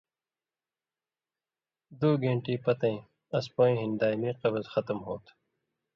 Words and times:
دُو 1.99 2.09
گینٹی 2.21 2.55
پتَیں 2.63 2.99
اَس 3.35 3.45
پویں 3.55 3.77
ہِن 3.79 3.91
دائمی 3.99 4.31
قبض 4.41 4.65
ختم 4.73 4.97
ہوتُھو۔ 5.05 5.33